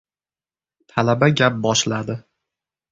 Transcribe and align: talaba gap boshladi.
talaba 0.93 1.31
gap 1.43 1.61
boshladi. 1.69 2.21